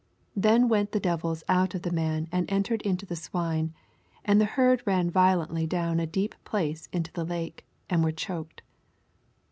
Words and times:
88 0.35 0.41
Then 0.41 0.67
went 0.67 0.91
the 0.93 0.99
devils 0.99 1.43
out 1.47 1.75
of 1.75 1.83
the 1.83 1.91
man, 1.91 2.27
and 2.31 2.51
entered 2.51 2.81
into 2.81 3.05
the 3.05 3.15
swine: 3.15 3.71
and 4.25 4.41
the 4.41 4.45
herd 4.45 4.81
ran 4.83 5.11
violently 5.11 5.67
down 5.67 5.99
a 5.99 6.07
deep 6.07 6.33
place 6.43 6.89
into 6.91 7.13
the 7.13 7.23
lake, 7.23 7.67
and 7.87 8.03
were 8.03 8.11
choked. 8.11 8.63